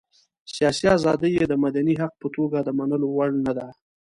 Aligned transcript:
سياسي 0.55 0.87
ازادي 0.97 1.29
یې 1.37 1.43
د 1.47 1.53
مدني 1.63 1.93
حق 2.01 2.13
په 2.21 2.27
توګه 2.35 2.57
د 2.63 2.69
منلو 2.77 3.07
وړ 3.13 3.29
نه 3.45 3.53
ده. 3.57 3.67